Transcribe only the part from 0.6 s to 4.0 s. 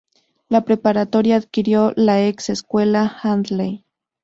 preparatoria adquirió la ex-Escuela Handley.